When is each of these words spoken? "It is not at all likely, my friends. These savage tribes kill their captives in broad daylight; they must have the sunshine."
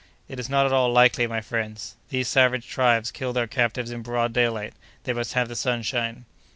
"It 0.27 0.39
is 0.39 0.49
not 0.49 0.65
at 0.65 0.73
all 0.73 0.91
likely, 0.91 1.27
my 1.27 1.41
friends. 1.41 1.95
These 2.09 2.27
savage 2.27 2.67
tribes 2.67 3.11
kill 3.11 3.33
their 3.33 3.45
captives 3.45 3.91
in 3.91 4.01
broad 4.01 4.33
daylight; 4.33 4.73
they 5.03 5.13
must 5.13 5.33
have 5.33 5.47
the 5.47 5.55
sunshine." 5.55 6.25